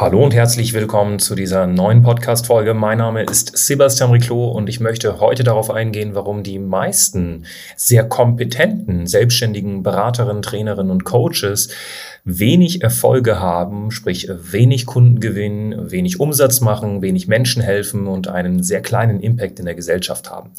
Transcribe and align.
Hallo 0.00 0.22
und 0.22 0.32
herzlich 0.32 0.74
willkommen 0.74 1.18
zu 1.18 1.34
dieser 1.34 1.66
neuen 1.66 2.02
Podcast-Folge. 2.02 2.72
Mein 2.72 2.98
Name 2.98 3.24
ist 3.24 3.58
Sebastian 3.58 4.12
Riclot 4.12 4.54
und 4.54 4.68
ich 4.68 4.78
möchte 4.78 5.18
heute 5.18 5.42
darauf 5.42 5.72
eingehen, 5.72 6.14
warum 6.14 6.44
die 6.44 6.60
meisten 6.60 7.46
sehr 7.74 8.08
kompetenten, 8.08 9.08
selbstständigen 9.08 9.82
Beraterinnen, 9.82 10.42
Trainerinnen 10.42 10.92
und 10.92 11.02
Coaches 11.02 11.70
wenig 12.22 12.82
Erfolge 12.82 13.40
haben, 13.40 13.90
sprich 13.90 14.28
wenig 14.30 14.86
Kunden 14.86 15.18
gewinnen, 15.18 15.90
wenig 15.90 16.20
Umsatz 16.20 16.60
machen, 16.60 17.02
wenig 17.02 17.26
Menschen 17.26 17.60
helfen 17.60 18.06
und 18.06 18.28
einen 18.28 18.62
sehr 18.62 18.82
kleinen 18.82 19.18
Impact 19.18 19.58
in 19.58 19.64
der 19.64 19.74
Gesellschaft 19.74 20.30
haben. 20.30 20.52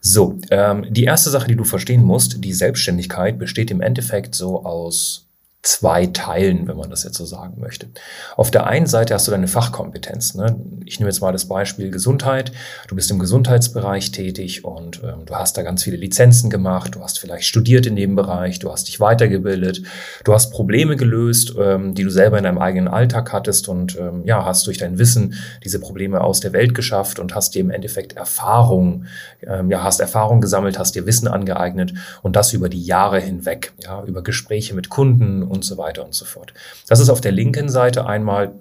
So, 0.00 0.38
ähm, 0.52 0.86
die 0.88 1.02
erste 1.02 1.30
Sache, 1.30 1.48
die 1.48 1.56
du 1.56 1.64
verstehen 1.64 2.04
musst, 2.04 2.44
die 2.44 2.52
Selbstständigkeit 2.52 3.40
besteht 3.40 3.72
im 3.72 3.80
Endeffekt 3.80 4.36
so 4.36 4.64
aus 4.64 5.27
zwei 5.68 6.06
Teilen, 6.06 6.66
wenn 6.66 6.78
man 6.78 6.88
das 6.88 7.04
jetzt 7.04 7.18
so 7.18 7.26
sagen 7.26 7.60
möchte. 7.60 7.88
Auf 8.36 8.50
der 8.50 8.66
einen 8.66 8.86
Seite 8.86 9.12
hast 9.12 9.26
du 9.26 9.30
deine 9.30 9.48
Fachkompetenz. 9.48 10.34
Ne? 10.34 10.58
Ich 10.86 10.98
nehme 10.98 11.10
jetzt 11.10 11.20
mal 11.20 11.32
das 11.32 11.44
Beispiel 11.44 11.90
Gesundheit. 11.90 12.52
Du 12.88 12.94
bist 12.94 13.10
im 13.10 13.18
Gesundheitsbereich 13.18 14.10
tätig 14.10 14.64
und 14.64 15.02
ähm, 15.04 15.26
du 15.26 15.34
hast 15.34 15.58
da 15.58 15.62
ganz 15.62 15.84
viele 15.84 15.98
Lizenzen 15.98 16.48
gemacht, 16.48 16.94
du 16.94 17.02
hast 17.02 17.18
vielleicht 17.18 17.44
studiert 17.44 17.84
in 17.84 17.96
dem 17.96 18.16
Bereich, 18.16 18.58
du 18.58 18.72
hast 18.72 18.88
dich 18.88 18.98
weitergebildet, 18.98 19.82
du 20.24 20.32
hast 20.32 20.52
Probleme 20.52 20.96
gelöst, 20.96 21.54
ähm, 21.58 21.94
die 21.94 22.02
du 22.02 22.10
selber 22.10 22.38
in 22.38 22.44
deinem 22.44 22.58
eigenen 22.58 22.88
Alltag 22.88 23.30
hattest 23.34 23.68
und 23.68 23.98
ähm, 23.98 24.22
ja, 24.24 24.46
hast 24.46 24.66
durch 24.66 24.78
dein 24.78 24.98
Wissen 24.98 25.34
diese 25.64 25.80
Probleme 25.80 26.22
aus 26.22 26.40
der 26.40 26.54
Welt 26.54 26.74
geschafft 26.74 27.18
und 27.18 27.34
hast 27.34 27.54
dir 27.54 27.60
im 27.60 27.70
Endeffekt 27.70 28.14
Erfahrung, 28.14 29.04
ähm, 29.46 29.70
ja, 29.70 29.82
hast 29.82 30.00
Erfahrung 30.00 30.40
gesammelt, 30.40 30.78
hast 30.78 30.94
dir 30.94 31.04
Wissen 31.04 31.28
angeeignet 31.28 31.92
und 32.22 32.36
das 32.36 32.54
über 32.54 32.70
die 32.70 32.82
Jahre 32.82 33.20
hinweg, 33.20 33.74
ja, 33.84 34.02
über 34.04 34.22
Gespräche 34.22 34.74
mit 34.74 34.88
Kunden 34.88 35.42
und 35.42 35.57
so 35.64 35.78
weiter 35.78 36.04
und 36.04 36.14
so 36.14 36.24
fort. 36.24 36.52
Das 36.88 37.00
ist 37.00 37.10
auf 37.10 37.20
der 37.20 37.32
linken 37.32 37.68
Seite 37.68 38.06
einmal, 38.06 38.52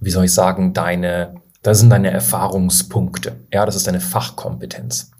wie 0.00 0.10
soll 0.10 0.24
ich 0.24 0.34
sagen, 0.34 0.72
deine, 0.72 1.34
das 1.62 1.80
sind 1.80 1.90
deine 1.90 2.10
Erfahrungspunkte. 2.10 3.36
Ja, 3.52 3.66
das 3.66 3.76
ist 3.76 3.86
deine 3.86 4.00
Fachkompetenz. 4.00 5.10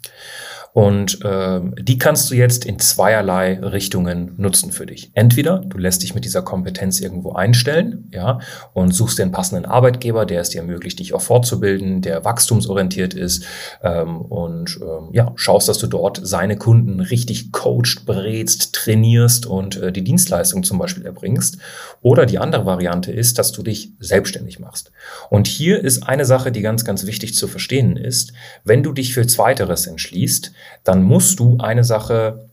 Und 0.73 1.23
äh, 1.23 1.61
die 1.79 1.99
kannst 1.99 2.31
du 2.31 2.35
jetzt 2.35 2.65
in 2.65 2.79
zweierlei 2.79 3.59
Richtungen 3.59 4.33
nutzen 4.37 4.71
für 4.71 4.87
dich. 4.87 5.11
Entweder 5.13 5.59
du 5.59 5.77
lässt 5.77 6.01
dich 6.01 6.15
mit 6.15 6.25
dieser 6.25 6.41
Kompetenz 6.41 6.99
irgendwo 6.99 7.33
einstellen, 7.33 8.09
ja, 8.11 8.39
und 8.73 8.91
suchst 8.91 9.19
den 9.19 9.31
passenden 9.31 9.65
Arbeitgeber, 9.65 10.25
der 10.25 10.41
es 10.41 10.49
dir 10.49 10.61
ermöglicht, 10.61 10.97
dich 10.97 11.13
auch 11.13 11.21
fortzubilden, 11.21 12.01
der 12.01 12.25
wachstumsorientiert 12.25 13.13
ist, 13.13 13.45
ähm, 13.83 14.21
und 14.21 14.79
ähm, 14.81 15.09
ja, 15.13 15.31
schaust, 15.35 15.69
dass 15.69 15.77
du 15.77 15.85
dort 15.85 16.19
seine 16.23 16.57
Kunden 16.57 16.99
richtig 16.99 17.51
coacht, 17.51 18.05
berätst, 18.07 18.73
trainierst 18.73 19.45
und 19.45 19.79
äh, 19.79 19.91
die 19.91 20.03
Dienstleistung 20.03 20.63
zum 20.63 20.79
Beispiel 20.79 21.05
erbringst. 21.05 21.59
Oder 22.01 22.25
die 22.25 22.39
andere 22.39 22.65
Variante 22.65 23.11
ist, 23.11 23.37
dass 23.37 23.51
du 23.51 23.61
dich 23.61 23.91
selbstständig 23.99 24.59
machst. 24.59 24.91
Und 25.29 25.45
hier 25.45 25.83
ist 25.83 26.01
eine 26.03 26.25
Sache, 26.25 26.51
die 26.51 26.61
ganz, 26.61 26.83
ganz 26.83 27.05
wichtig 27.05 27.35
zu 27.35 27.47
verstehen 27.47 27.95
ist, 27.95 28.33
wenn 28.63 28.81
du 28.81 28.91
dich 28.91 29.13
für 29.13 29.27
Zweiteres 29.27 29.85
entschließt, 29.85 30.51
dann 30.83 31.03
musst 31.03 31.39
du 31.39 31.57
eine 31.59 31.83
Sache 31.83 32.49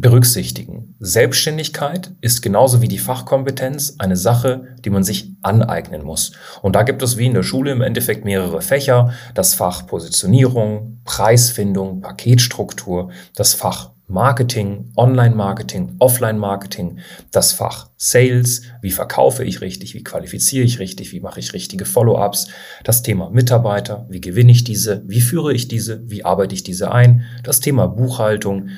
berücksichtigen. 0.00 0.94
Selbstständigkeit 1.00 2.12
ist 2.20 2.40
genauso 2.42 2.80
wie 2.82 2.88
die 2.88 2.98
Fachkompetenz 2.98 3.96
eine 3.98 4.16
Sache, 4.16 4.68
die 4.84 4.90
man 4.90 5.02
sich 5.02 5.32
aneignen 5.42 6.04
muss. 6.04 6.32
Und 6.62 6.76
da 6.76 6.82
gibt 6.82 7.02
es 7.02 7.16
wie 7.16 7.26
in 7.26 7.34
der 7.34 7.42
Schule 7.42 7.72
im 7.72 7.82
Endeffekt 7.82 8.24
mehrere 8.24 8.62
Fächer. 8.62 9.12
Das 9.34 9.54
Fach 9.54 9.86
Positionierung, 9.86 11.00
Preisfindung, 11.04 12.00
Paketstruktur, 12.00 13.10
das 13.34 13.54
Fach 13.54 13.90
Marketing, 14.08 14.90
Online-Marketing, 14.96 15.96
Offline-Marketing, 15.98 16.98
das 17.30 17.52
Fach 17.52 17.90
Sales, 17.98 18.62
wie 18.80 18.90
verkaufe 18.90 19.44
ich 19.44 19.60
richtig, 19.60 19.94
wie 19.94 20.02
qualifiziere 20.02 20.64
ich 20.64 20.78
richtig, 20.78 21.12
wie 21.12 21.20
mache 21.20 21.40
ich 21.40 21.52
richtige 21.52 21.84
Follow-ups, 21.84 22.48
das 22.84 23.02
Thema 23.02 23.28
Mitarbeiter, 23.28 24.06
wie 24.08 24.22
gewinne 24.22 24.50
ich 24.50 24.64
diese, 24.64 25.02
wie 25.06 25.20
führe 25.20 25.52
ich 25.52 25.68
diese, 25.68 26.10
wie 26.10 26.24
arbeite 26.24 26.54
ich 26.54 26.62
diese 26.62 26.90
ein, 26.90 27.24
das 27.44 27.60
Thema 27.60 27.86
Buchhaltung 27.86 28.70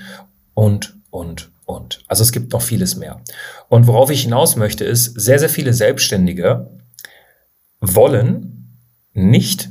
und, 0.55 0.97
und, 1.11 1.51
und. 1.65 2.03
Also 2.09 2.25
es 2.25 2.33
gibt 2.33 2.53
noch 2.53 2.63
vieles 2.63 2.97
mehr. 2.97 3.21
Und 3.69 3.87
worauf 3.87 4.11
ich 4.11 4.23
hinaus 4.23 4.57
möchte, 4.57 4.85
ist, 4.85 5.21
sehr, 5.21 5.39
sehr 5.39 5.49
viele 5.49 5.73
Selbstständige 5.73 6.71
wollen 7.81 8.77
nicht 9.13 9.71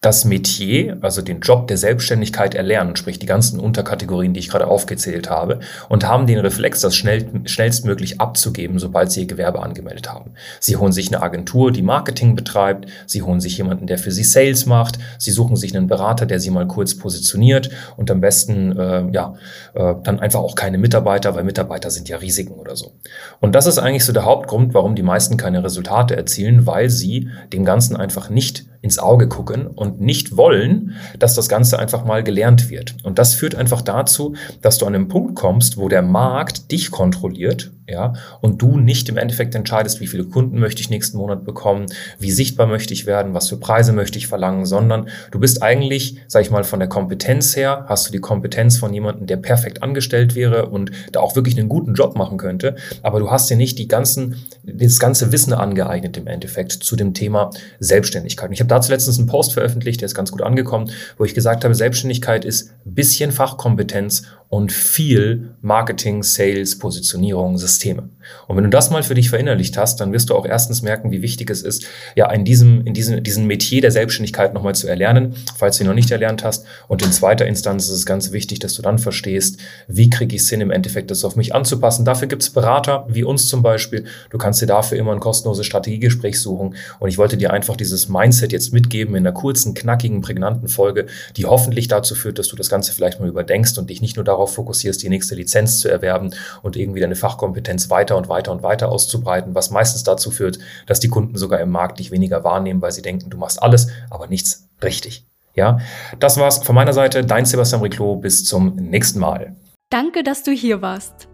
das 0.00 0.24
Metier, 0.24 0.96
also 1.02 1.20
den 1.20 1.40
Job 1.40 1.66
der 1.66 1.76
Selbstständigkeit 1.76 2.54
erlernen, 2.54 2.96
sprich 2.96 3.18
die 3.18 3.26
ganzen 3.26 3.60
Unterkategorien, 3.60 4.32
die 4.32 4.40
ich 4.40 4.48
gerade 4.48 4.66
aufgezählt 4.66 5.28
habe, 5.28 5.60
und 5.90 6.08
haben 6.08 6.26
den 6.26 6.38
Reflex, 6.38 6.80
das 6.80 6.96
schnell, 6.96 7.28
schnellstmöglich 7.44 8.18
abzugeben, 8.18 8.78
sobald 8.78 9.12
sie 9.12 9.20
ihr 9.20 9.26
Gewerbe 9.26 9.60
angemeldet 9.60 10.10
haben. 10.10 10.32
Sie 10.58 10.76
holen 10.76 10.92
sich 10.92 11.08
eine 11.08 11.22
Agentur, 11.22 11.70
die 11.70 11.82
Marketing 11.82 12.34
betreibt, 12.34 12.86
sie 13.06 13.20
holen 13.20 13.40
sich 13.40 13.58
jemanden, 13.58 13.86
der 13.86 13.98
für 13.98 14.10
sie 14.10 14.24
Sales 14.24 14.64
macht, 14.64 14.98
sie 15.18 15.32
suchen 15.32 15.56
sich 15.56 15.76
einen 15.76 15.86
Berater, 15.86 16.24
der 16.24 16.40
sie 16.40 16.50
mal 16.50 16.66
kurz 16.66 16.96
positioniert 16.96 17.68
und 17.98 18.10
am 18.10 18.22
besten 18.22 18.78
äh, 18.78 19.04
ja 19.12 19.34
äh, 19.74 19.96
dann 20.02 20.18
einfach 20.18 20.40
auch 20.40 20.54
keine 20.54 20.78
Mitarbeiter, 20.78 21.34
weil 21.34 21.44
Mitarbeiter 21.44 21.90
sind 21.90 22.08
ja 22.08 22.16
Risiken 22.16 22.54
oder 22.54 22.74
so. 22.74 22.94
Und 23.38 23.54
das 23.54 23.66
ist 23.66 23.76
eigentlich 23.76 24.06
so 24.06 24.14
der 24.14 24.24
Hauptgrund, 24.24 24.72
warum 24.72 24.94
die 24.94 25.02
meisten 25.02 25.36
keine 25.36 25.62
Resultate 25.62 26.16
erzielen, 26.16 26.66
weil 26.66 26.88
sie 26.88 27.28
dem 27.52 27.66
Ganzen 27.66 27.96
einfach 27.96 28.30
nicht 28.30 28.69
ins 28.82 28.98
Auge 28.98 29.28
gucken 29.28 29.66
und 29.66 30.00
nicht 30.00 30.36
wollen, 30.36 30.94
dass 31.18 31.34
das 31.34 31.48
Ganze 31.48 31.78
einfach 31.78 32.04
mal 32.04 32.24
gelernt 32.24 32.70
wird. 32.70 32.96
Und 33.02 33.18
das 33.18 33.34
führt 33.34 33.54
einfach 33.54 33.82
dazu, 33.82 34.34
dass 34.62 34.78
du 34.78 34.86
an 34.86 34.94
einem 34.94 35.08
Punkt 35.08 35.34
kommst, 35.34 35.76
wo 35.76 35.88
der 35.88 36.02
Markt 36.02 36.72
dich 36.72 36.90
kontrolliert, 36.90 37.72
ja, 37.90 38.14
und 38.40 38.62
du 38.62 38.78
nicht 38.78 39.08
im 39.08 39.16
Endeffekt 39.16 39.54
entscheidest, 39.54 40.00
wie 40.00 40.06
viele 40.06 40.24
Kunden 40.24 40.58
möchte 40.58 40.80
ich 40.80 40.90
nächsten 40.90 41.18
Monat 41.18 41.44
bekommen, 41.44 41.86
wie 42.18 42.30
sichtbar 42.30 42.66
möchte 42.66 42.94
ich 42.94 43.06
werden, 43.06 43.34
was 43.34 43.48
für 43.48 43.56
Preise 43.56 43.92
möchte 43.92 44.18
ich 44.18 44.26
verlangen, 44.26 44.64
sondern 44.64 45.08
du 45.30 45.38
bist 45.38 45.62
eigentlich, 45.62 46.18
sag 46.28 46.42
ich 46.42 46.50
mal, 46.50 46.64
von 46.64 46.78
der 46.78 46.88
Kompetenz 46.88 47.56
her, 47.56 47.84
hast 47.88 48.08
du 48.08 48.12
die 48.12 48.20
Kompetenz 48.20 48.78
von 48.78 48.94
jemandem, 48.94 49.26
der 49.26 49.36
perfekt 49.36 49.82
angestellt 49.82 50.34
wäre 50.34 50.66
und 50.66 50.90
da 51.12 51.20
auch 51.20 51.36
wirklich 51.36 51.58
einen 51.58 51.68
guten 51.68 51.94
Job 51.94 52.16
machen 52.16 52.38
könnte, 52.38 52.76
aber 53.02 53.18
du 53.18 53.30
hast 53.30 53.50
dir 53.50 53.56
nicht 53.56 53.78
die 53.78 53.88
ganzen, 53.88 54.36
das 54.62 54.98
ganze 54.98 55.32
Wissen 55.32 55.52
angeeignet 55.52 56.16
im 56.16 56.26
Endeffekt 56.26 56.72
zu 56.72 56.96
dem 56.96 57.14
Thema 57.14 57.50
Selbstständigkeit. 57.80 58.48
Und 58.48 58.54
ich 58.54 58.60
habe 58.60 58.68
dazu 58.68 58.92
letztens 58.92 59.18
einen 59.18 59.26
Post 59.26 59.52
veröffentlicht, 59.52 60.00
der 60.00 60.06
ist 60.06 60.14
ganz 60.14 60.30
gut 60.30 60.42
angekommen, 60.42 60.90
wo 61.18 61.24
ich 61.24 61.34
gesagt 61.34 61.64
habe, 61.64 61.74
Selbstständigkeit 61.74 62.44
ist 62.44 62.70
bisschen 62.84 63.32
Fachkompetenz 63.32 64.24
und 64.50 64.72
viel 64.72 65.54
Marketing, 65.62 66.24
Sales, 66.24 66.76
Positionierung, 66.76 67.56
Systeme. 67.56 68.08
Und 68.48 68.56
wenn 68.56 68.64
du 68.64 68.70
das 68.70 68.90
mal 68.90 69.04
für 69.04 69.14
dich 69.14 69.30
verinnerlicht 69.30 69.78
hast, 69.78 70.00
dann 70.00 70.12
wirst 70.12 70.28
du 70.28 70.34
auch 70.34 70.44
erstens 70.44 70.82
merken, 70.82 71.12
wie 71.12 71.22
wichtig 71.22 71.50
es 71.50 71.62
ist, 71.62 71.86
ja, 72.16 72.30
in 72.32 72.44
diesem, 72.44 72.84
in 72.84 72.92
diesem, 72.92 73.22
diesen 73.22 73.46
Metier 73.46 73.80
der 73.80 73.92
Selbstständigkeit 73.92 74.52
nochmal 74.52 74.74
zu 74.74 74.88
erlernen, 74.88 75.36
falls 75.56 75.78
du 75.78 75.84
ihn 75.84 75.86
noch 75.86 75.94
nicht 75.94 76.10
erlernt 76.10 76.42
hast. 76.42 76.66
Und 76.88 77.02
in 77.02 77.12
zweiter 77.12 77.46
Instanz 77.46 77.84
ist 77.84 77.92
es 77.92 78.06
ganz 78.06 78.32
wichtig, 78.32 78.58
dass 78.58 78.74
du 78.74 78.82
dann 78.82 78.98
verstehst, 78.98 79.60
wie 79.86 80.10
kriege 80.10 80.34
ich 80.34 80.42
es 80.42 80.50
hin, 80.50 80.60
im 80.60 80.72
Endeffekt 80.72 81.12
das 81.12 81.24
auf 81.24 81.36
mich 81.36 81.54
anzupassen. 81.54 82.04
Dafür 82.04 82.26
gibt 82.26 82.42
es 82.42 82.50
Berater, 82.50 83.06
wie 83.08 83.22
uns 83.22 83.46
zum 83.46 83.62
Beispiel. 83.62 84.04
Du 84.30 84.38
kannst 84.38 84.60
dir 84.60 84.66
dafür 84.66 84.98
immer 84.98 85.12
ein 85.12 85.20
kostenloses 85.20 85.64
Strategiegespräch 85.64 86.40
suchen. 86.40 86.74
Und 86.98 87.08
ich 87.08 87.18
wollte 87.18 87.36
dir 87.36 87.52
einfach 87.52 87.76
dieses 87.76 88.08
Mindset 88.08 88.50
jetzt 88.50 88.72
mitgeben 88.72 89.14
in 89.14 89.24
einer 89.24 89.32
kurzen, 89.32 89.74
knackigen, 89.74 90.22
prägnanten 90.22 90.66
Folge, 90.66 91.06
die 91.36 91.46
hoffentlich 91.46 91.86
dazu 91.86 92.16
führt, 92.16 92.40
dass 92.40 92.48
du 92.48 92.56
das 92.56 92.68
Ganze 92.68 92.92
vielleicht 92.92 93.20
mal 93.20 93.28
überdenkst 93.28 93.78
und 93.78 93.90
dich 93.90 94.02
nicht 94.02 94.16
nur 94.16 94.24
darauf 94.24 94.39
darauf 94.40 94.54
fokussierst, 94.54 95.02
die 95.02 95.08
nächste 95.08 95.34
Lizenz 95.34 95.78
zu 95.80 95.88
erwerben 95.88 96.34
und 96.62 96.76
irgendwie 96.76 97.00
deine 97.00 97.16
Fachkompetenz 97.16 97.90
weiter 97.90 98.16
und 98.16 98.28
weiter 98.28 98.52
und 98.52 98.62
weiter 98.62 98.90
auszubreiten, 98.90 99.54
was 99.54 99.70
meistens 99.70 100.02
dazu 100.02 100.30
führt, 100.30 100.58
dass 100.86 101.00
die 101.00 101.08
Kunden 101.08 101.36
sogar 101.36 101.60
im 101.60 101.70
Markt 101.70 101.98
dich 101.98 102.10
weniger 102.10 102.42
wahrnehmen, 102.42 102.80
weil 102.80 102.92
sie 102.92 103.02
denken, 103.02 103.30
du 103.30 103.36
machst 103.36 103.62
alles, 103.62 103.88
aber 104.08 104.26
nichts 104.26 104.68
richtig. 104.82 105.26
Ja, 105.54 105.78
das 106.18 106.38
war's 106.38 106.58
von 106.58 106.74
meiner 106.74 106.92
Seite. 106.92 107.24
Dein 107.24 107.44
Sebastian 107.44 107.82
Riclot. 107.82 108.22
Bis 108.22 108.44
zum 108.44 108.76
nächsten 108.76 109.18
Mal. 109.18 109.56
Danke, 109.90 110.22
dass 110.22 110.44
du 110.44 110.52
hier 110.52 110.80
warst. 110.80 111.28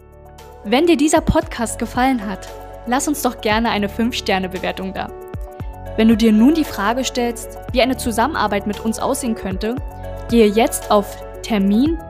Wenn 0.65 0.87
dir 0.87 0.97
dieser 0.97 1.21
Podcast 1.21 1.79
gefallen 1.79 2.27
hat, 2.27 2.49
lass 2.87 3.07
uns 3.07 3.23
doch 3.23 3.41
gerne 3.41 3.69
eine 3.69 3.89
5-Sterne-Bewertung 3.89 4.95
da. 4.95 5.09
Wenn 5.97 6.09
du 6.09 6.17
dir 6.17 6.33
nun 6.33 6.55
die 6.55 6.65
Frage 6.65 7.05
stellst, 7.05 7.59
wie 7.73 7.83
eine 7.83 7.99
Zusammenarbeit 7.99 8.67
mit 8.67 8.81
uns 8.81 8.99
aussehen 8.99 9.35
könnte, 9.35 9.77
gehe 10.29 10.47
jetzt 10.47 10.91
auf 10.91 11.19